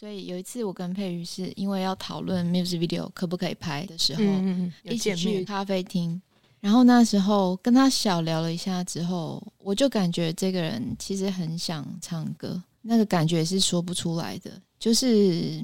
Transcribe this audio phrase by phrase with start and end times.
[0.00, 6.18] 所以有一次我跟佩瑜是因为要讨论 music video 可不可以拍的时候，嗯嗯，一起，去咖啡厅。
[6.58, 15.62] 然后那时候跟他小聊了一下之后，我就感觉这个人其实很想唱歌，那个感觉是说不出来的，就是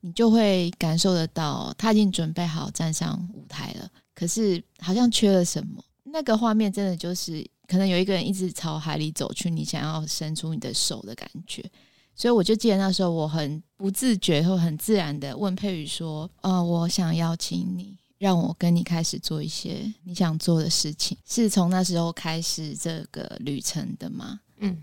[0.00, 5.82] 你就会感受得到他已经准备好站上舞台了，可是好像缺了什么。
[6.04, 11.68] 那个画面真的就是可能有一个人一直朝海里走去，你想要伸出你的手的感觉。
[12.16, 24.40] 所以我就记得那时候我很不自觉或很自然的问佩宇说：“呃，我想邀请你，让我跟你开始做一些你想做的事情。”是从那时候开始这个旅程的吗？
[24.60, 24.82] 嗯，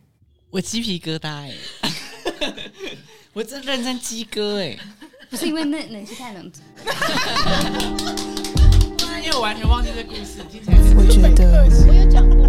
[0.51, 1.51] 我鸡皮疙瘩哎、
[3.33, 4.77] 我真认真鸡哥哎、
[5.31, 6.57] 不是因为那冷气太冷，不
[9.09, 12.45] 是因为我完全忘记这故事，听起来我觉得我有讲过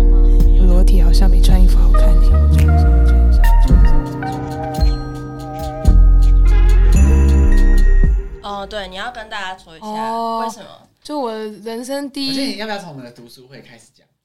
[9.15, 10.67] 跟大家说一下、哦为什么？
[11.03, 14.07] 就我人生第一我觉得你要不要从我们的读书会开始讲？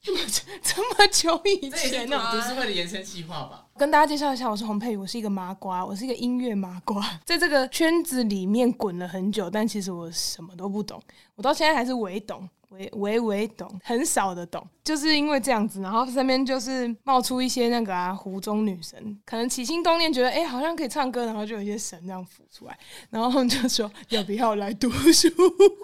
[0.62, 3.66] 这么久以前呢、读书会的延伸计划吧？
[3.76, 11.02] 跟大家介绍一下，我是洪佩瑜，我是一个麻瓜，我是一个音乐麻瓜， 在这个圈子里面滚了很久，但其实我什么都不懂，
[11.36, 12.48] 我到现在还是唯懂。
[12.70, 22.78] 微微微懂，很少的懂，就是因为这样子，然后身边就是冒出一些那个啊湖中女神，可能起心动念觉得哎、好像可以唱歌，然后就有一些神这样浮出来，
[23.10, 25.28] 然后他们就说要不要来读书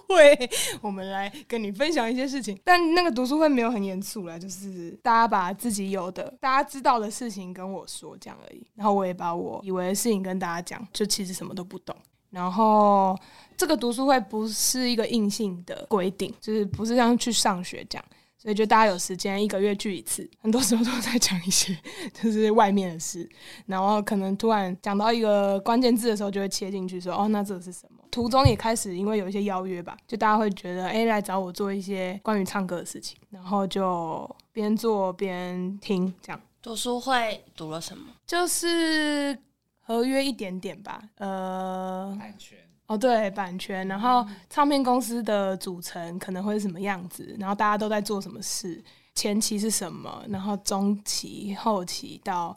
[0.08, 2.58] 会，我们来跟你分享一些事情。
[2.64, 8.66] 但那个读书会没有很严肃啦，就是大家把自己有的、大家知道的事情跟我说这样而已。
[8.74, 11.94] 然后我也把我以为的事情跟大家讲，就其实什么都不懂。
[12.30, 13.18] 然后
[13.56, 18.04] 这个读书会不是一个硬性的规定，就是不是像去上学这样。
[18.38, 21.76] 所以就大家有时间一个月聚一次，很多时候都在讲一些
[22.12, 23.28] 就是外面的事，
[23.66, 28.04] 然后可能突然讲到一个关键字的时候，就会切进去说哦，那这是什么？
[28.08, 36.40] 途中也开始因为有一些邀约吧，就大家会觉得哎、来找我做一些关于唱歌的事情，然后就边做边听这样。
[36.62, 38.04] 读书会读了什么？
[38.24, 39.36] 就是
[39.80, 48.82] 合约一点点吧，呃，版权哦对，版权，然后唱片公司的组成可能会是什么样子，然后大家都在做什么事，
[49.14, 52.56] 前期是什么，然后中期、后期到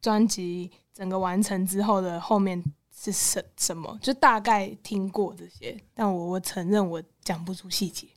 [0.00, 8.08] 专辑整个完成之后的后面是什什么，就大概听过这些，但我我承认我讲不出细节。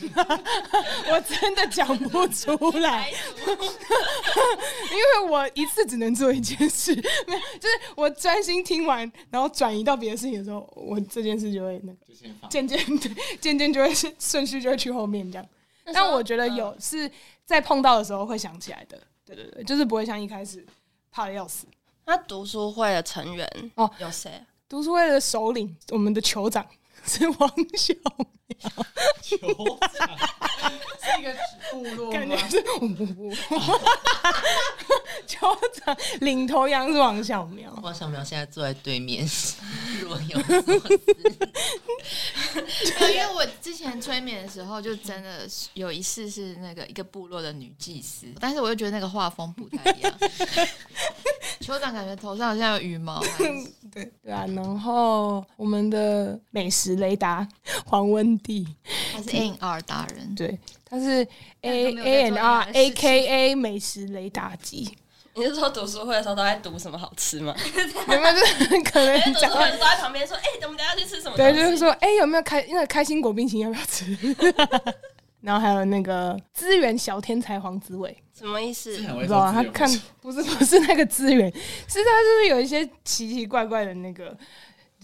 [1.10, 6.94] 我真的讲不出来，因为我一次只能做一件事，
[7.26, 11.92] 没有，就是我专心听完，然后转移到别的事情的时候，我这件事就会那。
[12.48, 15.46] 渐渐对渐渐就会是顺序就会去后面这样。
[15.92, 17.10] 但我觉得有是
[17.44, 20.64] 在碰到的时候会想起来的，对对对，就是不会像一开始
[21.10, 21.66] 怕的要死。
[22.06, 24.42] 那读书会的成员哦有谁？
[24.68, 26.66] 读书会的首领，我们的酋长
[27.04, 27.94] 是王小
[29.22, 30.16] 酋长
[31.02, 31.34] 是一个
[31.72, 32.36] 部落吗感觉？
[32.48, 32.62] 是
[35.26, 39.28] 酋长领头羊是王小苗，王小苗现在坐在对面，
[40.00, 41.00] 若有所思。
[43.12, 50.12] 因为我之前催眠的时候，就真的有一次是那个一个部落的女祭司，但是我又觉得那个画风不太一样。
[51.60, 53.20] 酋长感觉头上好像有羽毛，
[53.92, 57.46] 对对啊，然后我们的美食雷达
[57.84, 58.66] 黄温蒂，
[59.12, 60.34] 他是 N R 达人。
[60.34, 61.26] 对，他是
[61.62, 64.96] A A 在 N 做 R A K A 美食雷达机，
[65.34, 67.54] 你是说读书会的时候都在读什么好吃吗？
[68.08, 74.04] 有 没有就是可能读讲书会都在旁边说，哎、我们等下去吃什么对，就是说，哎、有没有开那个开心果冰淇淋要不要吃？
[75.42, 79.02] 然后还有那个资源小天才黄子伟，什么意思是？
[79.02, 84.36] 很会不知道啊，做自由他看不是不是那个资源，是他就是有一些奇奇怪怪的那个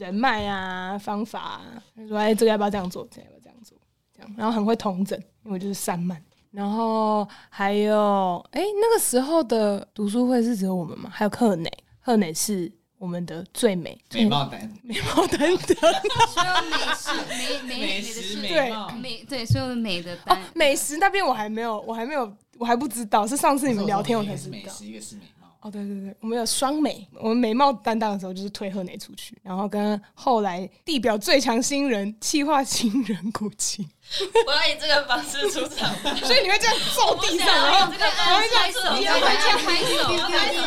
[0.03, 3.79] 人脉啊方法啊，他说哎这个要不要这样做，这个要不要这样做，
[4.15, 6.21] 这样，然后很会统整，因为我就是散漫。
[6.51, 11.09] 然后还有哎、那个时候的读书会是只有我们吗？
[11.11, 11.71] 还有贺磊，
[12.01, 15.93] 贺磊是我们的最美美貌担，美貌担当。
[16.29, 18.91] 所有美食美美美食对美貌。
[18.91, 24.57] 美对所有的美的哦，美食那边我还没有，我还没有，我还不知道，是上次你们聊天我才知道。
[24.57, 25.42] 一个是美食，一个是美貌。
[25.63, 33.89] 哦，对对对，我们有双美，我们美貌担当的时候就是推贺磊出去，然后跟后来地表最强新人、气化新人古琴，
[34.45, 35.95] 我要以这个方式出场。
[36.27, 39.95] 所以你会这样坐地上，然后这个然后这样拍手，你要拍这样拍手，
[40.29, 40.61] 拍手。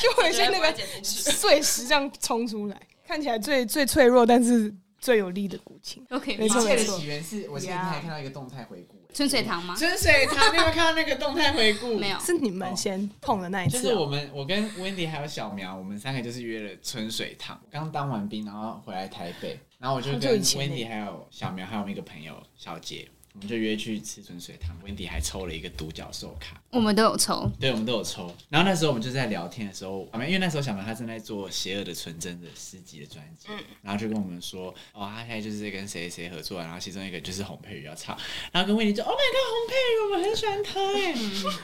[0.00, 0.72] 就会有一些那个
[1.02, 6.06] 碎石这样冲出来，看起来最最脆弱，但是最有力的古琴。
[6.10, 9.76] OK，没错没错起源是我前几天还看到一个动态回顾，春水堂吗？
[9.78, 11.94] 春水堂，你有没有看到那个动态回顾？
[12.00, 12.18] 没有。
[12.18, 17.58] 是你们先碰的那一次哦、就是我们，我跟 Wendy 还有小苗，我们三个就是约了春水堂。
[17.70, 24.76] 刚当完兵，然后回来台北，然后我就跟 Wendy 还有小苗还有一个朋友小杰，我们就约去吃春水堂。
[24.84, 28.34] Wendy 还抽了一个独角兽卡，我们都有抽，对，我们都有抽。
[28.48, 33.46] 然后那时候我们就在聊天的时候，因为那时候小苗他正在做《邪恶的纯真》的诗集的专辑，
[33.80, 38.18] 然后就跟我们说，哦，他现在就是在跟谁谁合作，然后其中一个就是洪佩瑜要唱，
[38.50, 41.14] 然后跟 Wendy 就，Oh my god，洪佩瑜，我们很喜欢他哎。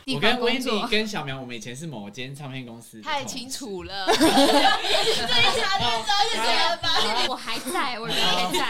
[0.04, 0.86] 地我跟方工 Wendy 作。
[0.86, 4.06] 跟小苗，我们以前是某间唱片公司太清楚了，
[7.28, 8.64] 我还在，我人还在。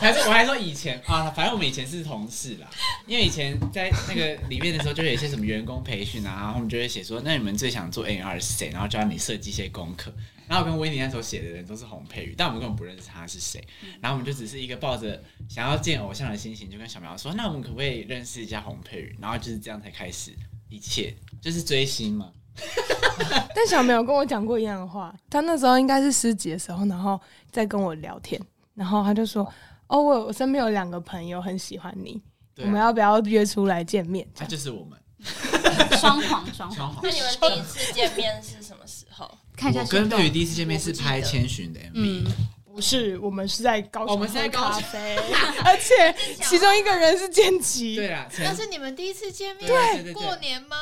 [0.00, 2.68] 还是我还说以前啊，反正我们以前是同事啦。
[3.06, 4.17] 因为以前在那个
[4.48, 8.70] 里面的时候，就有一些什么员工培训啊，然后我们就会写说，那你们最想做 A R 是谁？
[8.70, 10.12] 然后教你设计一些功课。
[10.46, 13.62] 然后我跟维尼那时候写的人都是洪佩瑜，但我们根本不认识他是谁。
[14.00, 19.16] 然后我们就只是一个抱着想要见偶像的心情，就跟小苗说，那我们可不可以认识一下洪佩瑜？
[19.20, 20.32] 然后就是这样才开始
[20.70, 22.32] 一切，就是追星嘛。
[23.54, 28.40] 但小苗跟我讲过一样的话，他那时候应该是师姐的时候，然后在跟我聊天，
[28.74, 29.44] 然后他就说
[29.86, 32.20] ：“哦，我我身边有两个朋友很喜欢你，
[32.58, 34.98] 我们要不要约出来见面？”这那样就是我们。
[35.98, 37.10] 双黄双黄，那。
[37.10, 39.28] 你们第一次见面是什么时候？
[39.56, 40.18] 看一下我跟行动。
[40.18, 42.24] 佩瑜第一次见面是拍千寻的 MV，、嗯，
[42.72, 44.80] 不是，我们是在高雄我们是在喝高雄。
[44.80, 45.16] 咖啡，
[45.64, 46.14] 而且
[46.44, 47.96] 其中一个人是剑奇。
[47.96, 50.76] 对啦，陈那是你们第一次见面，对对对过年吗？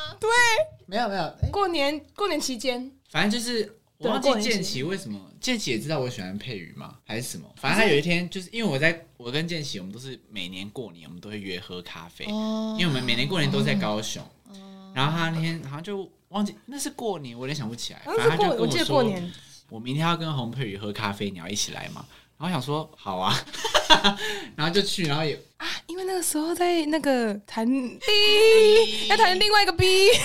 [0.86, 6.96] 没有没有，哎过年过年期间，反正就是我对忘记剑过年期奇为什么，剑奇也知道我喜欢佩瑜吗？
[7.04, 7.46] 还是什么？
[7.56, 14.22] 反正他有一天就是因为我在我跟剑奇，我们都是每年过年我们都会约喝咖啡，哦因为我们每年过年都在高雄。
[14.94, 18.00] 然后他那天好像就忘记那是过年，我有点想不起来。
[18.04, 19.32] 好反正他就跟像是过我记得说过年，
[19.68, 22.04] 我明天要跟洪佩瑜喝咖啡，你要一起来吗？
[22.38, 23.34] 然后想说好啊，
[24.56, 29.86] 然后就去，然后也啊因为那个时候在那个谈 B， 要谈另外一个 B，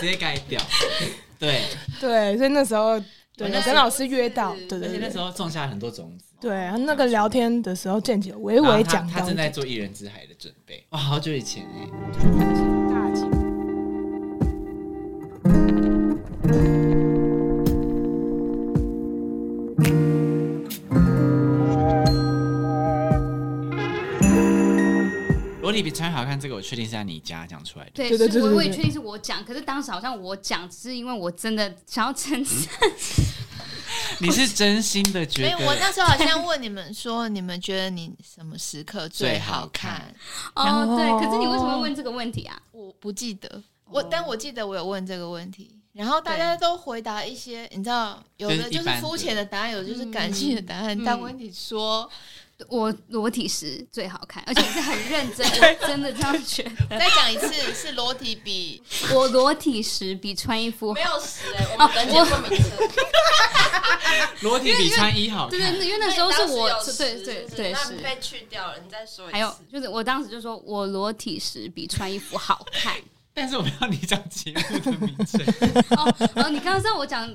[0.00, 0.60] 直接改掉。
[1.38, 1.62] 对，
[2.00, 2.98] 对，所以那时候
[3.36, 6.24] 对那时候我跟老师约到，对对对而且那时候种下很多种子。
[6.40, 10.84] 对，然后那个聊天的时候，见姐有微然后他微讲到他正在做一人之海的准备。
[10.90, 12.73] 哇，好久以前哎、
[25.74, 27.90] 裸体比穿好看，这个我确定是在你家讲出来的。
[27.94, 32.54] 对，对对我我也确定是我讲，可是当时好像我讲，只是因为我真的想要称赞。
[34.20, 35.66] 你是真心的觉没有，得？
[35.66, 40.14] 我那时候好像问你们说，你们觉得你什么时刻最好看？
[40.54, 42.56] 哦，对，可是你为什么会问这个问题啊？
[42.70, 50.96] 我不记得，我但我记得我有问这个问题，然后大家都回答一些，你知道，有的就是肤浅的答案，有的就是感性的答案。
[50.98, 52.08] 嗯但问题说，
[52.68, 56.98] 我裸体时最好看，而且是很认真， 我真的这样觉得。
[56.98, 58.82] 再讲一次，是裸体比
[59.12, 62.70] 我裸体时比穿衣服没有时哎，我们等节目名称。
[64.40, 65.58] 裸体比穿衣好看。
[65.58, 68.02] 对对，因为那时候是我对对对是那。
[68.02, 69.32] 被去掉了，你再说一次。
[69.32, 72.94] 还有就是，我当时就说我裸体时比穿衣服好看。
[73.36, 75.40] 但是我不要你讲节目的名称，
[75.98, 77.28] 哦，哦，你刚刚让我讲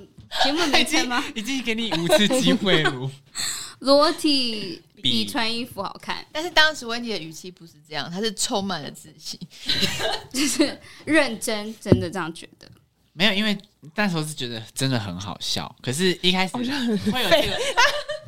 [0.44, 1.24] 节目已经名称吗？
[1.36, 3.12] 已经给你五次机会了。
[3.80, 9.40] 裸体比比穿衣服好看，但是当时温迪的语气不是这样，他是充满了自信。
[10.34, 12.69] 就是认真，真的这样觉得。
[13.14, 13.57] 没有，因为
[13.95, 17.57] 那时候是觉得真的很好笑，可是一开始会有这个，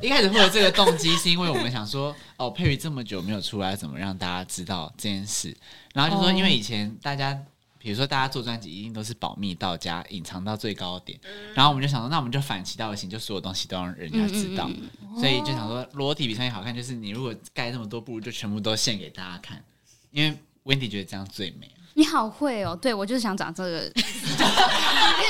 [0.00, 5.54] 一开始会有这个动机，是因为我们想说，哦，佩瑜这么久没有出来，怎么让大家知道这件事？
[5.94, 7.38] 然后就说，哦因为以前大家。
[7.82, 11.18] 比如说，大家做专辑一定都是保密到家，隐藏到最高点。
[11.52, 14.68] 然后我们就想说，那我们就反其道而行，就所有东西都让人家知道。
[14.68, 19.62] 嗯嗯所以就想说，裸体比穿衣好看，就是你如果盖那么多，不如就全部都献给大家看，
[20.12, 21.68] 因为 Wendy 觉得这样最美。
[21.94, 23.92] 你好会哦，对我就是想讲这个。
[23.94, 24.00] 你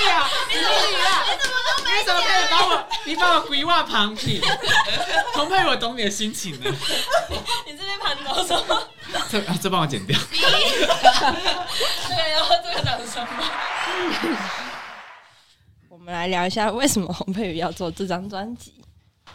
[0.07, 4.41] 呀，你怎么可以把我，你把我规划旁听？
[5.35, 6.71] 同配我懂你的心情呢。
[7.67, 8.89] 你这边盘搞什么？
[9.33, 10.19] 这啊这帮我剪掉。
[10.29, 10.39] 对，
[12.33, 13.51] 然后这个掌声吧。
[15.89, 18.75] 我们来聊一下为什么洪佩瑜要做这张专辑。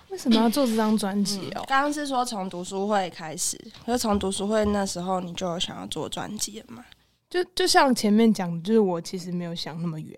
[0.10, 1.66] 为什么要做这张专辑哦？
[1.68, 6.86] 刚刚是说从读书会开始，可是从读书会那时候你就有想要做专辑了嘛？
[7.28, 10.16] 就就像前面讲的，就是我其实没有想那么远。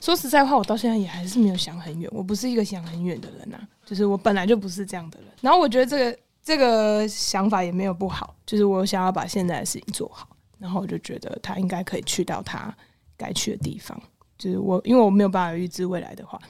[0.00, 2.10] 说实在话，我到现在也还是没有想很远。
[2.14, 5.28] 我不是一个想很远的人呐、就是我本来就不是这样的人。
[5.42, 10.26] 然后我觉得这个这个想法也没有不好，就是我想要把现在的事情做好，
[10.58, 12.74] 然后我就觉得他应该可以去到他
[13.18, 14.00] 该去的地方。
[14.38, 16.40] 就是我，因为我没有办法预知未来的话，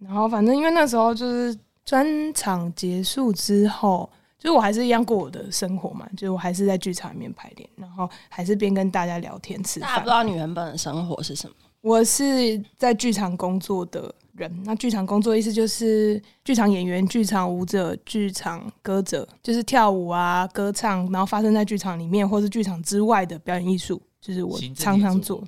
[0.00, 10.10] 然后反正因为那时候就是专场结束之后，就是我还是一样过我的生活嘛，就是我还是在剧场里面排练，然后还是边跟大家聊天吃饭大家不知。
[10.10, 11.54] 道你原本的生活是什么？
[11.86, 25.40] 我是在剧场工作的人，那剧场工作意思就是剧场演员、剧场舞者、剧场歌者，就是跳舞啊、歌唱，然后发生在剧场里面或是剧场之外的表演艺术，就是我常常做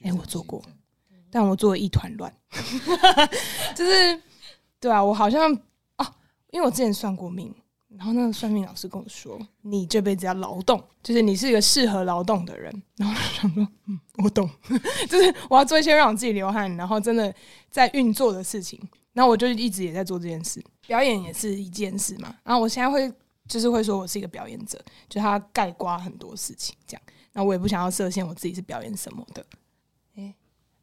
[0.00, 0.62] 哎我做过
[1.30, 2.32] 但我做的一团乱，
[3.76, 4.18] 就是
[4.80, 5.52] 对啊，我好像
[5.98, 6.06] 哦，
[6.50, 7.54] 因为我之前算过命，
[7.96, 12.82] 然后那个算命老师跟我说，你这辈子要劳动，就是你是一个适合劳动的人。
[12.96, 14.48] 然后我就想说，嗯，我懂，
[15.08, 17.32] 就是我要做一些让我自己流汗，然后真的
[17.70, 18.80] 在运作的事情。
[19.12, 22.34] 然后我就一直也在做这件事，表演也是一件事嘛。
[22.42, 23.08] 然后我现在会
[23.46, 24.76] 就是会说我是一个表演者，
[25.08, 27.02] 就他盖刮很多事情这样。
[27.32, 29.46] 那我也不想要设限我自己是表演什么的。
[30.16, 30.34] 哎、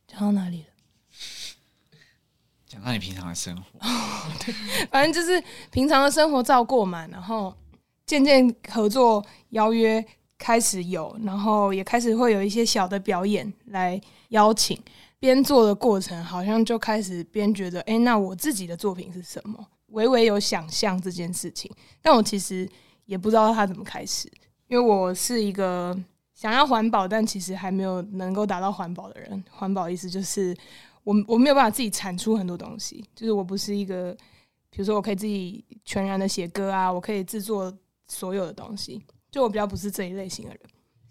[0.08, 0.71] 讲到哪里了？
[2.92, 3.80] 你平常的生活，
[4.46, 4.54] 对
[4.92, 7.54] 反正就是平常的生活照过嘛，然后
[8.06, 10.04] 渐渐合作邀约
[10.38, 14.80] 开始有，然后也开始会有一些小的表演来邀请。
[15.20, 19.64] 边做的过程，好像就开始边觉得，哎、那我自己的作品是什么？
[19.90, 21.70] 微微有想象这件事情，
[22.02, 22.68] 但我其实
[23.06, 24.28] 也不知道它怎么开始，
[24.68, 25.96] 因为我是一个
[26.34, 29.44] 想要环保，但其实还没有能够达到环保的人。
[29.52, 30.58] 环保意思就是
[31.03, 34.13] 我我没有办法自己产出很多东西，就是我不是一个，
[34.70, 37.72] 比如说我可以自己全然的写歌啊，我可以制作
[38.08, 40.60] 所有的东西，就我比较不是这一类型的人。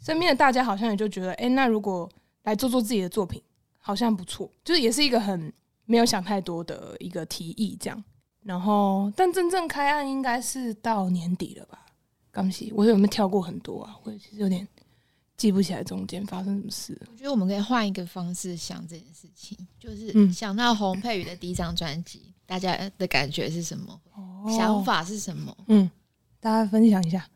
[0.00, 2.08] 身边的大家好像也就觉得，哎、那如果
[2.44, 3.42] 来做做自己的作品，
[3.78, 5.52] 好像不错，就是也是一个很
[5.84, 8.04] 没有想太多的一个提议这样。
[8.42, 11.84] 然后，但真正开案应该是到年底了吧？
[12.30, 13.98] 刚喜，我有没有跳过很多啊？
[14.04, 14.66] 我其实有点
[15.40, 16.94] 记不起来中间发生什么事。
[17.10, 23.98] 我觉得我们可以换一个方式想这件事情，就是嗯想到洪佩瑜的第一张专辑，大家的感觉是什么？
[24.12, 25.56] 哦想，法是什么？
[25.68, 25.90] 嗯，
[26.40, 27.26] 大家分享一下。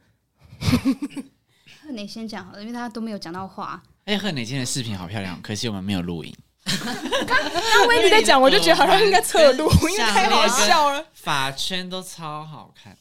[1.91, 3.83] 你先讲好了，因为大家都没有讲到话。
[4.05, 6.37] 而且贺磊今天的视频好漂亮，可惜我们没有录影。
[6.67, 11.07] 刚威你在讲，我就觉得好像应该侧录， 因为太好笑了。
[11.15, 12.95] 发圈都超好看，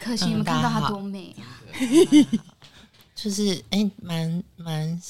[0.00, 1.62] 可惜你们看到她多美啊！
[3.24, 5.02] 就是哎，蛮蛮，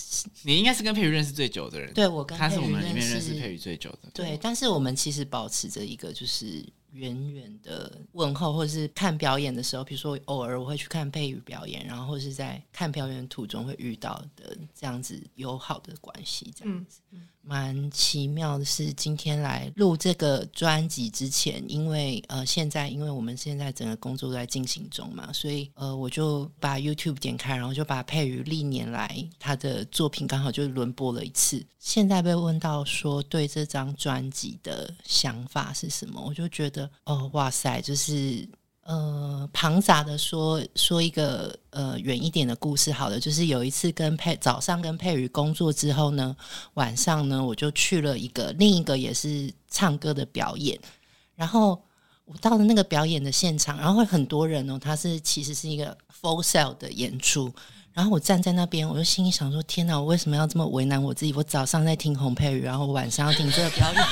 [0.42, 4.08] 你应该是跟佩瑜认识最久的人，对我跟他是我佩瑜们里面认识识佩瑜最久的。
[4.14, 17.00] 对，但是我们其实保持着一个就是远远的问候，或者是看表演的时候，比如说偶尔我会去看佩瑜表演，然后或是在看表演途中会遇到的这样子友好的关系，这样子。
[17.46, 31.64] 蛮奇妙的是，今天来录这个专辑之前，因为呃，现在因为我们现在整个工作都在进行中嘛，所以呃，我就把 YouTube 点开，然后就把佩瑜历年来他的作品刚好就轮播了一次。
[31.78, 38.48] 现在被问到说对这张专辑的想法是什么，我就觉得哦，哇塞，就是
[38.84, 46.36] 呃，庞杂的说说一个呃远一点的故事好了，就是有一次跟佩早上跟佩瑜工作之后呢，
[46.74, 50.78] 晚上呢我就去了一个另一个也是唱歌的表演，
[51.34, 51.82] 然后
[52.26, 57.52] 我到了那个表演的现场，然后会很多人哦，他是其实是一个 full sell 的演出。
[57.94, 61.32] 然后我站在那边，我就心里想说：“天哪，我为什么要这么为难我自己？
[61.32, 64.02] 我早上在听洪佩瑜，然后晚上要听这个表演，这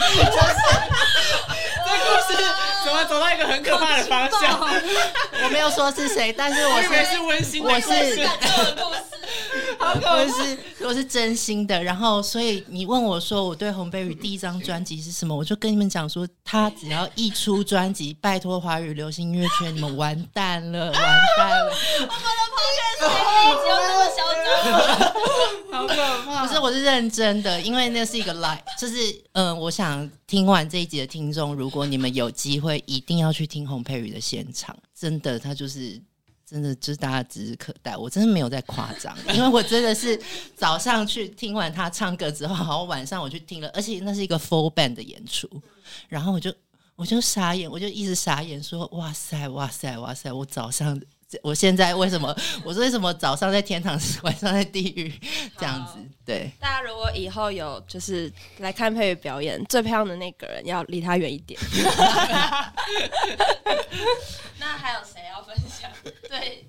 [1.91, 4.61] 故事怎么走到一个很可怕的方向？
[5.45, 8.21] 我没有说是谁，但是我是我以为是温馨的我故事是，
[9.81, 11.83] 我是 我是真心的。
[11.83, 21.73] 然后，所以你问我说我对红贝宇第一张专辑是什么，我就跟你们讲说，他只要一出专辑，拜托华语流行音乐圈，你们完蛋了，完蛋了。
[25.87, 28.95] 不是，我是认真的，因为那是一个 live，就是
[29.33, 36.01] 嗯、我想听完这一集的听众，如果你们有机会，一定要去听洪佩瑜的现场，真的，他就是。
[36.45, 40.21] 真的就是大家指日可待，我真的没有在夸张，因为我真的是
[40.55, 45.49] 早上去听完他唱歌之后，然后晚上我去听了，而且那是一个 full band 的演出，
[46.11, 46.53] 然后我就
[46.95, 51.01] 我就傻眼，我就一直傻眼说哇塞哇塞哇塞，我早上
[51.43, 52.35] 我现在为什么
[52.65, 55.13] 我说为什么早上在天堂， 晚上在地狱
[55.59, 55.99] 这样子？
[56.25, 61.59] 对，大家如果以后有就是来看佩瑜表演，最漂亮的那个人要离他远一点。
[64.59, 65.91] 那还有谁要分享？
[66.29, 66.67] 对，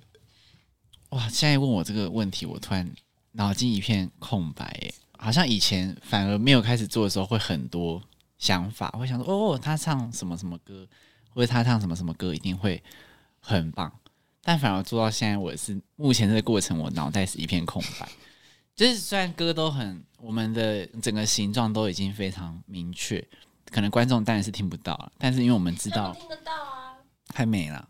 [1.10, 1.30] 哇！
[1.30, 2.90] 现在问我这个问题，我突然
[3.34, 8.02] 脑筋一片空白诶，好像以前反而没有开始做的时候会很多
[8.40, 10.88] 想法，会想说哦，他唱什么什么歌，
[11.30, 12.82] 或者他唱什么什么歌一定会
[13.40, 13.92] 很棒。
[14.44, 18.08] 但反而做到现在，我是目前这个过程，我脑袋是一片空白。
[18.76, 23.24] 就是虽然歌都很，我们的整个形状都已经非常明确，
[23.72, 26.98] 可能观众当然是听不到了，但是因为我们知道听得到啊。
[27.28, 27.88] 太美了，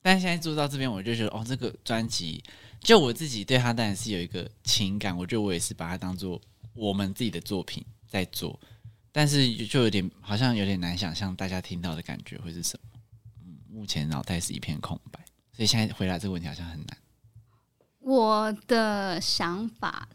[0.00, 2.42] 但现在做到这边，我就觉得哦，这个专辑
[2.80, 6.40] 就我自己对他当然是有一个情感，我觉得我也是把它当做
[6.74, 8.58] 我们自己的作品在做，
[9.10, 13.00] 但是就有点好像有点难想象大家听到的感觉会是什么。
[13.44, 15.18] 嗯，目前脑袋是一片空白，
[15.58, 16.96] 所以现在回答这个问题好像很难。
[17.98, 20.08] 我的想法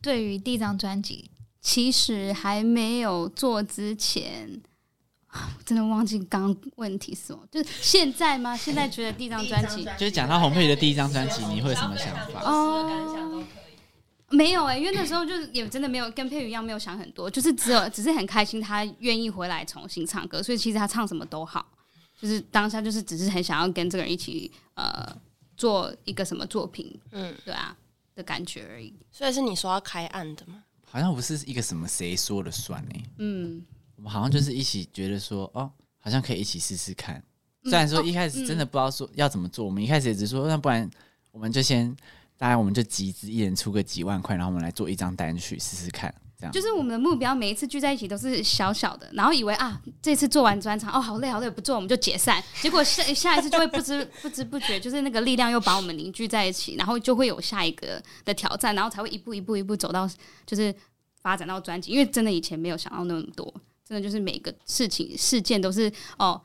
[0.00, 1.28] 对于第一张专辑，
[1.60, 4.62] 其实还没有做之前，
[5.66, 8.54] 真的忘记刚刚问题是什么，就是现在吗？
[8.56, 12.40] 现在觉得第一张专辑就是讲到红佩瑜的第一张专辑，你会有什么想法？
[12.44, 13.42] 哦，
[14.30, 21.66] 没有哎、因为那时候就是也真的没有跟佩瑜一样，没有想很多，就是只有只是很开心他愿意回来重新唱歌，所以其实他唱什么都好，
[22.24, 25.14] 就是当下就是只是很想要跟这个人一起呃
[25.58, 27.76] 做一个什么作品，嗯，对啊
[28.14, 28.94] 的感觉而已。
[29.12, 30.64] 所以是你说要开案的吗？
[30.86, 33.62] 好像不是一个什么谁说了算呢、嗯，
[33.96, 37.16] 我们好像就是一起觉得说，哦，好像可以一起试试看。
[37.16, 40.90] 嗯虽然说一开始真的不知道说要怎么做，我们一开始也只说，那不然
[41.30, 41.94] 我们就先，
[42.38, 46.52] 大家我们就集资，一人出个几万块，然后我们来做一张单曲试试看，这样。
[46.52, 52.42] 就是我们的目标，每一次聚在一起都是小小的，然后以为啊，这次做完专场，哦，好累好累，不做我们就解散。
[52.60, 60.08] 结果下 下一次就会不知不知不觉，就是那个力量又把我们凝聚在一起，然后就会有下一个的挑战，然后才会一步一步一步走到
[60.46, 60.74] 就是
[61.22, 61.90] 发展到专辑。
[61.90, 63.52] 因为真的以前没有想到那么多，
[63.86, 66.40] 真的就是每个事情事件都是哦，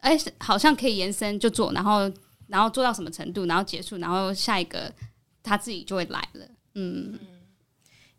[0.00, 2.10] 哎、好像可以延伸就做，然后
[2.48, 4.92] 然后做到什么程度，然后结束，然后下一个
[5.42, 6.46] 他自己就会来了。
[6.74, 7.18] 嗯，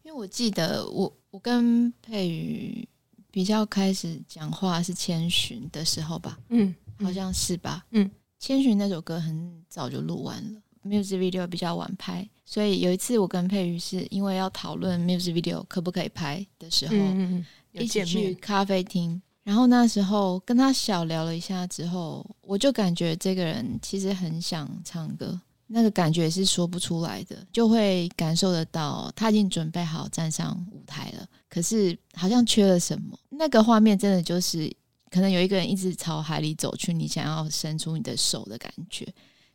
[0.08, 2.88] 因为我记得我我跟佩瑜
[3.30, 6.74] 比较开始讲话是千寻的时候吧，嗯，
[7.04, 7.86] 好像是吧？
[7.92, 8.10] 嗯，
[8.40, 19.22] 千寻那首歌很早就录完了，music video 比较晚拍，所以有一次我跟佩瑜是因为要讨论 music video 可不可以拍的时候，嗯嗯，有一起去咖啡厅。
[19.44, 33.20] 然后那时候跟他小聊了一下之后，我就感觉这个人其实很想唱歌，那个感觉是说不出来的，就会感受得到他已经准备好站上舞台了，可是好像缺了什么。
[33.30, 34.74] 那个画面真的就是
[35.12, 39.08] 可能有一个人一直朝海里走去，你想要伸出你的手的感觉。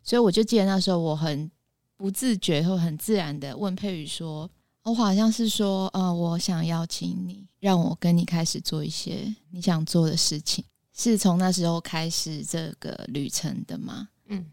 [0.04, 1.50] 所以我就记得那时候我很
[1.96, 4.50] 不自觉或很自然的问佩宇说
[4.82, 14.08] ：“我好像是说，呃，我想邀请你，让我跟你开始做一些你想做的事情。”是从那时候开始这个旅程的吗？
[14.26, 14.44] 嗯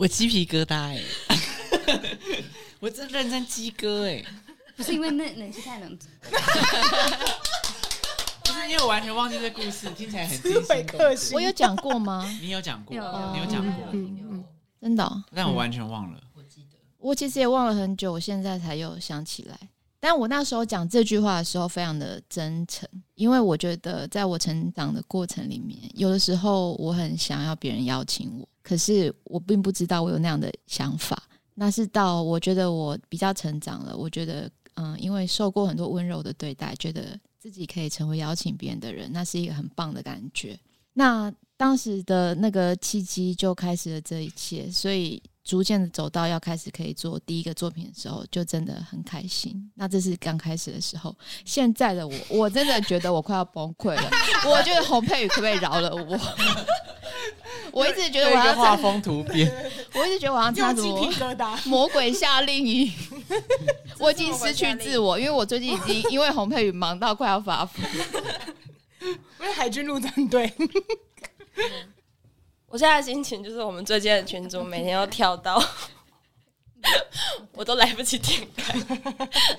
[0.00, 0.98] 我鸡皮疙瘩哎、
[2.80, 4.24] 我真认真鸡哥哎、
[4.74, 5.98] 不是因为那冷气太冷，
[8.42, 11.34] 不是因为我完全忘记这故事，听起来很惊思维心动克魄。
[11.34, 12.26] 我有讲过吗？
[12.40, 13.02] 你有讲过，有
[13.34, 13.92] 你有讲过，
[14.80, 16.18] 真的哦、但我完全忘了。
[16.96, 19.58] 我其实也忘了很久，我现在才又想起来。
[20.00, 31.22] 但我那时候讲这句话的时候，非常的真诚，因为我觉得在我成长的过程里面，有的时候我很想要别人邀请我，可是我并不知道我有那样的想法。
[31.54, 40.58] 那是到我觉得我比较成长了，我觉得嗯，因为受过很多温柔的对待，觉得自己可以成为邀请别人的人，那是一个很棒的感觉。
[40.94, 49.70] 那当时的那个契机就开始了这一切，所以逐渐的走到要开始可以做第一个作品的时候，就真的很开心。
[49.74, 54.10] 那这是刚开始的时候，现在的我，我真的觉得我快要崩溃了。
[54.48, 56.18] 我觉得洪佩宇可不可以饶了我？
[57.72, 59.50] 我一直觉得我要画风突变，
[59.94, 60.82] 我一直觉得我要插什。
[61.64, 62.92] 魔鬼夏令营，
[63.98, 67.84] 我已经失去自我，因为我最近已经因为洪佩宇忙到快要发疯。
[69.40, 70.52] 因为海军陆战队，
[72.68, 75.62] 我现在的心情就是我们最近的群组每天都跳到，
[77.52, 78.74] 我都来不及点开，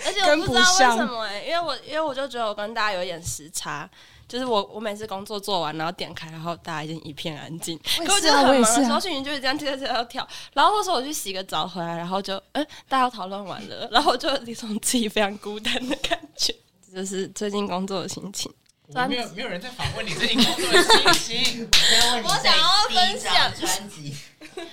[0.06, 3.90] 而且我不知道为什么哎、因为我因为我就觉得我跟大家有一点时差。
[4.32, 7.78] 就是我，我每次工作做完，然后点开，然后大家已经一片安静。
[7.98, 10.28] 可我觉得很忙的时候，讯息就是这样跳跳跳跳。
[10.54, 16.56] 然后或者说我去洗个澡回来，然后就，嗯，大家讨论完了，然后我就有一种自己非常孤单的感觉。
[16.88, 18.50] 这就是最近工作的心情。
[18.88, 21.70] 没有没有人在访问你最近工作的心情。
[22.24, 24.16] 我想要分享专辑，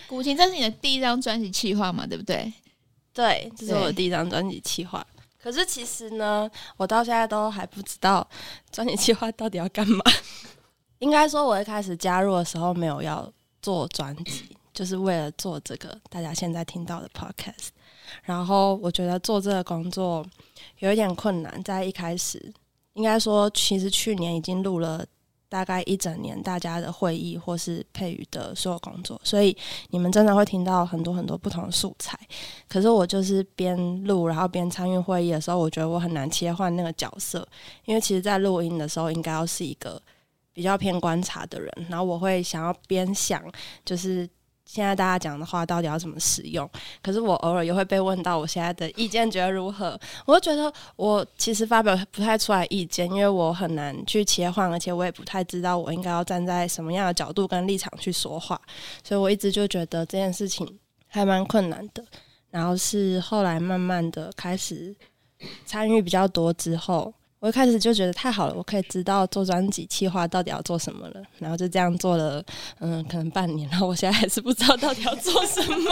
[0.06, 2.06] 古琴，这是你的第一张专辑企划嘛？
[2.06, 2.52] 对不对？
[3.12, 5.04] 对，这是我的第一张专辑企划。
[5.48, 8.28] 可是其实呢，我到现在都还不知道
[8.70, 10.04] 专辑计划到底要干嘛。
[11.00, 13.32] 应该说，我一开始加入的时候没有要
[13.62, 17.68] 做专辑，就是为了做这个大家现在听到的 podcast。
[18.24, 20.22] 然后我觉得做这个工作
[20.80, 22.52] 有一点困难，在一开始，
[22.92, 25.02] 应该说，其实去年已经录了
[25.48, 29.56] 大概一整年大家的会议或是配语的所有工作，所以
[29.90, 32.18] 你们真的会听到很多很多不同的素材。
[32.68, 37.46] 可是我就是边录，然后边参与会议的时候，我觉得我很难切换那个角色，
[37.84, 40.00] 因为其实，在录音的时候，应该要是一个
[40.52, 43.42] 比较偏观察的人，然后我会想要边想，
[43.84, 44.28] 就是
[44.68, 46.68] 现在大家讲的话到底要怎么使用。
[47.02, 49.98] 可是我偶尔也会被问到我现在的意见，觉得如何？
[50.26, 58.60] 我就觉得我其实发表不太出来意见，因为我很难去切换，而且我也不太知道我应该要站在什么样的角度跟立场去说话，
[59.02, 62.04] 所以我一直就觉得这件事情还蛮困难的。
[62.50, 64.94] 然后是后来慢慢的开始
[65.64, 71.22] 参与比较多之后，我一开始就觉得太好了，我可以知道做专辑企划到底要做什么了。
[71.38, 72.42] 然后就这样做了，
[72.80, 75.90] 嗯，可能半年，然后我现在还是不知道到底要做什么，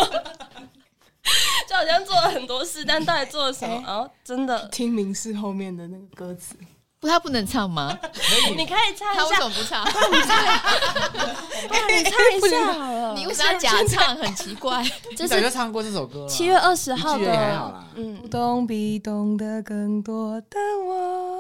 [1.69, 3.77] 就好像做了很多事，但到底做了什么？
[3.87, 6.57] 哦，真的，听明示后面的那个歌词，
[6.99, 7.97] 不，他不能唱吗？
[8.57, 9.85] 你可以唱一下，他为什么不唱？
[11.89, 13.15] 你唱一下好了。
[13.15, 14.17] 你为什么要假唱？
[14.17, 14.83] 很奇怪。
[15.17, 17.85] 这你早就是是唱过这首歌，七月二十号的，啦。
[17.95, 21.36] 嗯不，懂比懂得更多的我。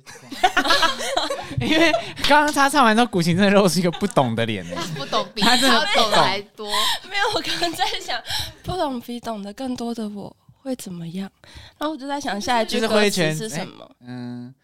[1.60, 1.92] 因为
[2.28, 4.76] 刚刚他唱完之后，古琴真的露出一个不懂的脸呢。
[4.96, 6.66] 不懂比他真的懂还多。
[7.08, 8.20] 没有，我刚刚在想，
[8.64, 11.30] 不懂比懂得更多的我会怎么样？
[11.78, 13.90] 然后我就在想下一句就是歌词是什么？
[14.00, 14.54] 嗯，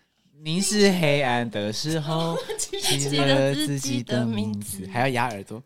[0.43, 5.63] 凝视黑暗的时候， 记得自己的名字，还要压耳朵。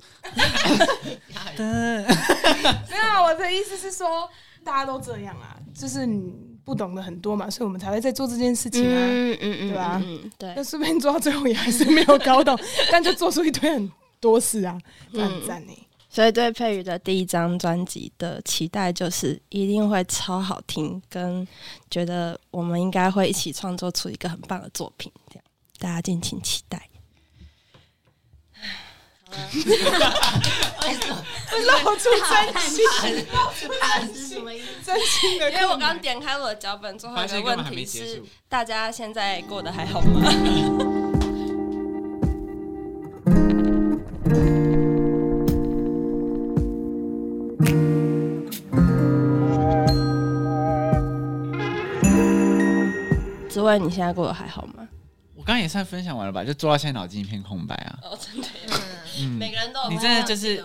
[1.57, 4.29] 没有啊，我的意思是说，
[4.65, 9.07] 大家都这样啊，就是你不懂的很多嘛，所以我们才会在做这件事情啊。
[9.09, 10.03] 嗯嗯嗯，对吧
[10.39, 12.59] 对那，说不定做到最后也还是没有搞懂，
[12.91, 14.79] 但就做出一堆很多事啊，
[15.13, 15.73] 这嗯很赞呢。
[16.09, 21.49] 所以对佩瑜的第一张专辑的期待就是一定会超好听，跟
[21.91, 25.45] 觉得我们应该会一起创作出一个很棒的作品，这样
[25.79, 26.89] 大家敬请期待。
[31.85, 32.85] 露出真心，
[34.15, 34.67] 是什么意思？
[34.85, 38.23] 真心的，因为我刚点开我的脚本，最后一个问题是。
[38.49, 40.21] 大家现在过得还好吗？
[53.49, 54.89] 之外你现在过得还好吗？
[55.37, 56.43] 我刚刚也算分享完了吧？
[56.45, 57.99] 就做到现在脑筋一片空白啊。
[58.03, 58.49] 哦，真的，
[59.25, 60.65] 嗯，每个人都有你真的就是。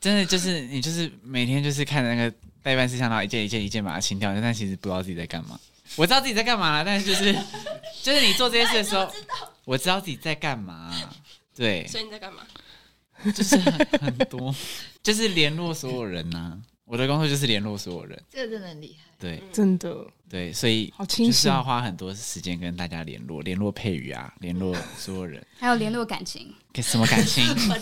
[0.00, 5.60] 真的就是你就是每天就是看着那个代办事项，然后一件一件一件把它清掉，但其实不知道自己在干嘛。
[5.96, 7.32] 我知道自己在干嘛了，但是就是
[8.02, 9.08] 就是你做这些事的时候，
[9.64, 10.90] 我知道自己在干嘛。
[11.54, 12.42] 对，所以你在干嘛？
[13.34, 14.52] 就是很很多，
[15.02, 16.58] 就是联络所有人呐、
[16.90, 19.04] 我的工作就是联络所有人，这个真的很厉害。
[19.20, 19.94] 对真的
[20.28, 27.44] 对，所以好清就是醒要花很多时间跟大家联络，联络配语啊，联络 所有人，还有联络感情，给什么感情？
[27.54, 27.76] 什么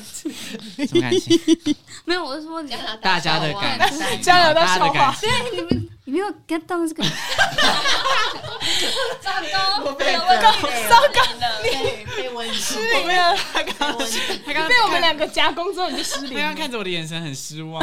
[1.01, 1.40] 感情？
[2.05, 5.31] 没有，我是说你大家的感情，加油到大家的笑话感情。
[5.57, 7.03] 你们你没有 get 到这个，
[9.23, 10.21] 糟糕，被我
[10.88, 11.62] 糟糕了。
[11.62, 13.23] 被被温馨，我没有
[13.55, 13.62] 他
[14.53, 16.55] 刚被我们两个夹攻之后你就失他刚联了。
[16.55, 17.83] 看着我的眼神很失望。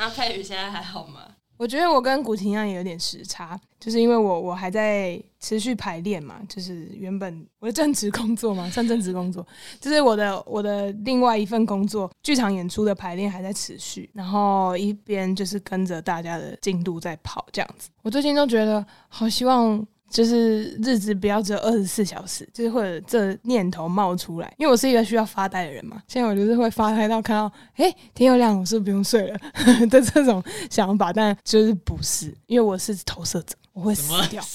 [0.00, 1.20] 那佩宇现在还好吗？
[1.58, 9.46] 我觉得我跟古婷一样也有点时差，就是因为我我还在持续排练嘛，就是原本我的正职工作嘛，算正职工作，
[9.78, 17.90] 就是我的我的另外一份工作，剧场演出的排练还在持续，然后一边就是跟着大家的进度在跑这样子。
[18.00, 19.86] 我最近都觉得好希望。
[20.10, 26.02] 就是日子不要只有二十四小时，就是会有这念头冒出来，因为我是一个需要发呆的人嘛。
[26.08, 29.38] 现在我就是会发呆到看到，哎、天又亮，我是不是不用睡了
[29.88, 34.42] 的这种想法，但就是不是，因为我是投射者，我会死掉。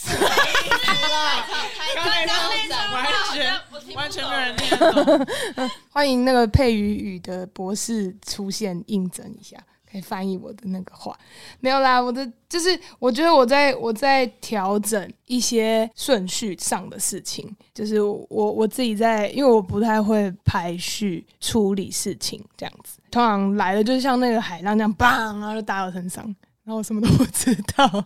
[1.96, 5.28] 完全完全没有人听得懂。
[5.90, 9.58] 欢迎那个佩瑜语的博士出现印证一下，
[10.02, 11.18] 翻译我的那个话。
[11.60, 28.06] 没有啦，我的就是我觉得我在我在调整一些顺序上的事情，就是我我自己在，因为我不太会排序处理事情这样子，通常来了就是像那个海浪这样，砰，然后就打到身上，然后我什么都不知道。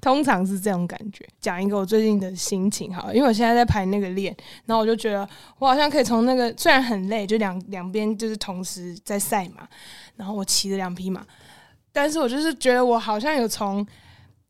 [0.00, 1.24] 通常是这种感觉。
[1.40, 9.68] 讲一个我最近的心情好了，因为我现在在排那个练，然后我就觉得我好像可以从那个虽然很累，就两两边就是同时在赛马，
[10.16, 11.22] 然后我骑着两匹马，
[11.92, 13.86] 但是我就是觉得我好像有从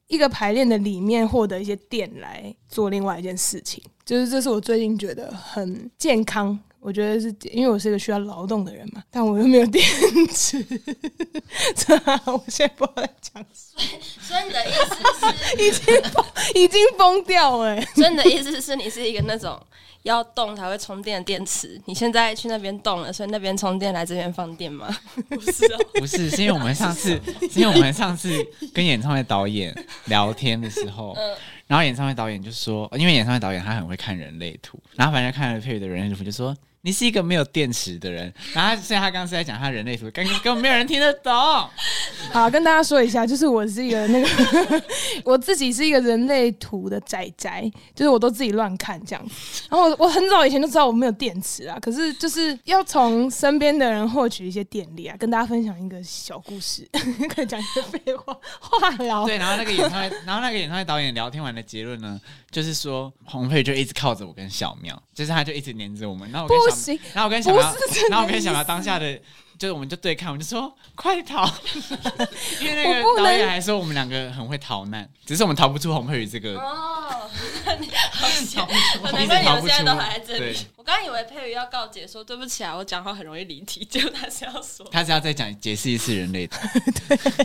[0.06, 6.58] 一个排练的里面获得一些电来做另外一件事情，就是这是我最近觉得很健康。
[6.80, 9.84] 我觉得是因为我是一个需要劳动的人嘛，但我又没有电
[10.32, 10.64] 池，
[11.74, 11.94] 这
[12.26, 13.76] 我现在不知道在讲什
[14.20, 17.84] 所以你的意思是，已经，已经疯掉了、欸。
[17.94, 19.60] 所以你的意思是你是一个那种
[20.04, 24.88] 要动才会充电的电池，你现在去那边动了，所以那边充电，来这边放电吗？
[25.28, 28.30] 不是哦，不是，是因为我们上次，是因为我们上次
[28.72, 29.74] 跟演唱会导演
[30.06, 31.16] 聊天的时候，
[31.66, 36.56] 然后演唱会导演就说，因为演唱会导演他很会看人类图，然后反正看了佩宇的人类图就说。
[36.82, 41.32] 你是一个没有电池的人，然后现在他刚刚是在讲他人类图，根根本没有人听得懂。
[42.32, 44.82] 好，跟大家说一下，就是我是一个那个，
[45.24, 49.24] 我自己是一个人类图的仔仔，就是我都自己乱看这样。
[49.68, 55.16] 然后我我很早以前就知道我没有电池啊，可是就是要从身边的人获取一些电力啊。
[55.18, 56.88] 跟大家分享一个小故事，
[57.34, 59.26] 可以讲一些废话话痨。
[59.26, 67.62] 对，然后那个演唱会，然后那个演唱会导演聊天完的结论呢，就是说洪佩就一直靠着我跟小妙，就是他就一直黏着我们，然后我跟小不行，然后我跟小苗
[68.10, 69.20] 然后我跟小苗当下的，
[69.58, 71.44] 就是我们就对看，我们就说快逃，
[72.60, 77.28] 因为那个导演还说我们两个很会逃难，只是我们逃不出洪佩宇这个，哦，
[78.12, 80.38] 好险，一难怪你们现在都出还在这里。
[80.38, 80.56] 对。
[80.76, 84.86] 我刚以为佩瑜要告解说对不起啊，我讲话很容易离题，结果他是要说。
[84.90, 86.56] 他是要再讲解释一次人类图，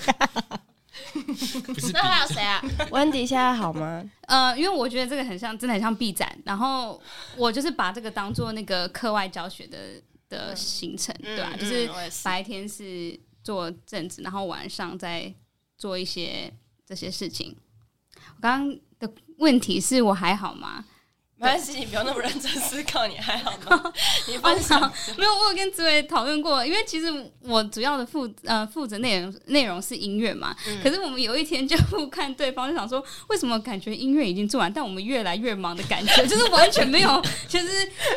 [1.13, 2.63] 不是那还有谁啊？
[2.91, 4.03] 温迪现在好吗？
[4.27, 7.01] 呃，因为我觉得这个很像，真的很像 B 展，然后
[7.35, 11.89] 我就是把这个当做那个课外教学的的行程，对吧、嗯就是
[12.23, 15.33] 白天是做政治，然后晚上再
[15.77, 16.53] 做一些
[16.85, 17.55] 这些事情。
[18.35, 20.85] 我刚刚的问题是我还好吗？
[21.43, 23.93] 没关系，你不用那么认真思考，你还好吗？
[24.27, 24.79] 你分享
[25.17, 27.07] 没有，我有跟紫薇讨论过，因为其实
[27.41, 37.67] 我主要的负呃负责内容内容是音乐嘛，可是我们有一天就互看对方，就想说为什么感觉音乐已经做完，但我们越来越忙的感觉， 就是完全没有， 就是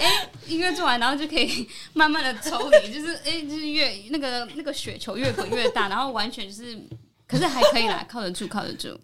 [0.01, 6.79] 哎、音乐做完，然后就可以慢慢的抽离，就是哎、就是越那个那个雪球越滚越大，然后完全就是，
[7.27, 8.97] 可是还可以啦，靠得住，靠得住，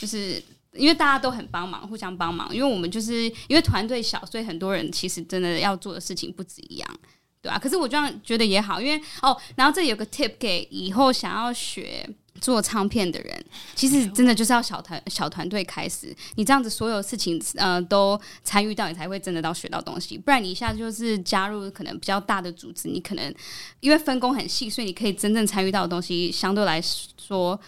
[0.00, 0.42] 就是。
[0.72, 2.54] 因为大家都很帮忙，互相帮忙。
[2.54, 7.00] 因为我们就是因为团队小，所以很多人其实真的要做的事情不止一样，
[7.40, 7.58] 对啊。
[7.58, 12.08] 可是我这样觉得也好，因为哦，然后这里有个 tip 给以后想要学
[12.40, 20.16] 做唱片的人，其实真的就是要小团小团队开始，你这样子所有事情呃都参与到，你才会真的到学到东西。
[20.16, 23.34] 不然你一下就是加入可能比较大的组织，你可能
[23.80, 27.58] 因为分工很细，所以你可以真正参与到的东西相对来说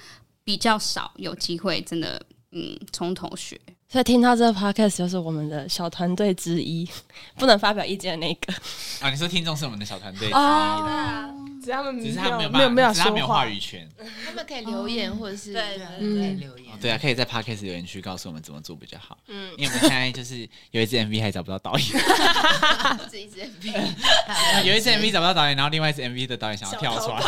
[0.44, 3.60] 比较少，有机会真的嗯从头学。
[3.90, 6.88] 所以听到这个 podcast 就是我们的小团队之一，
[7.36, 8.52] 不能发表意见的那个。
[9.00, 11.28] 啊，你说听众是我们的小团队，啊，
[11.64, 13.88] 只要他们只是他没有没有没有办法，只是他没有话语权。
[14.24, 19.18] 他们可以留言或者是对对嗯留言哦，对啊，可以在 podcast 留言区告诉我们怎么做比较好。
[19.26, 21.86] 嗯，因为我们现在就是有一支 MV 还找不到导演，
[23.12, 27.20] 一支 MV， 有一支 MV 找不到导演，然后另外一支 MV 的导演想要跳出来，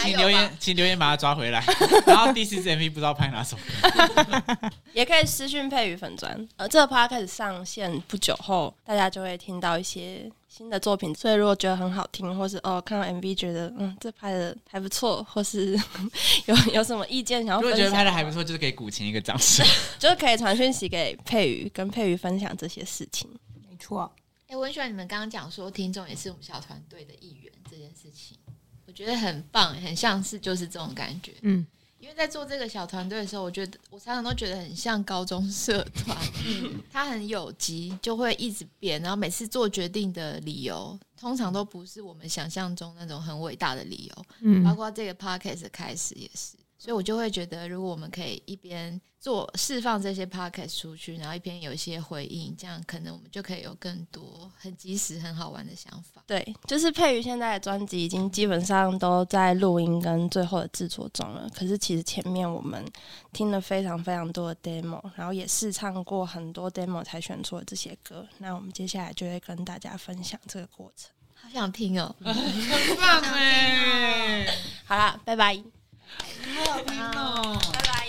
[0.00, 1.62] 请留言，请留言把他抓回来。
[2.06, 6.48] 然后第四支 MV 不知道拍哪首歌，也可以私讯配语粉砖。
[6.56, 11.14] 呃，这个 podcast 上线不久后，大家就会听到一些新的作品。
[11.14, 15.78] 所以如果觉得很好听，或是哦看到 MV 觉得嗯这拍的还不错，或是
[16.46, 19.66] 有有什么意见想要分享，如果觉得拍的还不错，就是给古琴一个掌声。
[19.98, 23.28] 就是可以传讯息给佩瑜，跟佩瑜分享这些事情。
[23.68, 24.10] 没错，
[24.46, 28.38] 哎、我很喜欢你们刚刚讲说听众也是我们小团队的一员这件事情，
[28.86, 31.32] 我觉得很棒，很像是就是这种感觉。
[31.42, 31.66] 嗯，
[32.04, 36.14] 因为在做这个小团队的时候，我觉得我常常都觉得很像高中社团，
[36.46, 46.58] 嗯它很有机，就会一直变，然后每次做决定的理由，通常都不是我们想象中那种很伟大的理由，嗯包嗯，括这个 podcast 的开始也是。
[46.84, 56.22] 所以我就会觉得，如果我们可以一边做释放这些 podcast 出去，然后一边有一些回应，这样可能我们就可以有更多很及时、很好玩的想法。
[56.26, 61.48] 对，就是佩瑜现在的专辑已经基本上都在录音跟最后的制作中了。
[61.54, 62.84] 可是其实前面我们
[63.32, 68.28] 听了非常非常多的 demo，然后也试唱过很多 demo 才选出了这些歌。
[68.36, 71.10] 那我们接下来就会跟大家分享这个过程。
[71.32, 72.14] 好想听哦！
[72.20, 74.46] 很棒哎，
[74.84, 75.83] 好啦，拜拜。
[76.06, 77.58] 好好听哦。
[77.72, 78.03] 拜拜。